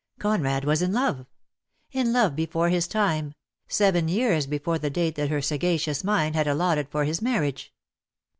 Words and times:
Conrad 0.17 0.65
was 0.65 0.81
in 0.81 0.91
love; 0.93 1.27
in 1.91 2.11
love 2.11 2.35
before 2.35 2.69
his 2.69 2.87
time, 2.87 3.35
seven 3.67 4.07
years 4.07 4.47
before 4.47 4.79
the 4.79 4.89
date 4.89 5.13
that 5.13 5.29
hfer 5.29 5.43
sagacious 5.43 6.03
mind 6.03 6.33
had 6.35 6.47
allotted 6.47 6.89
for 6.89 7.03
his 7.03 7.21
marriage. 7.21 7.71